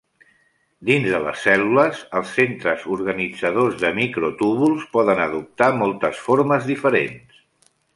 [0.87, 7.43] Dins de les cèl·lules, els centres organitzadors de microtúbuls poden adoptar moltes formes diferents.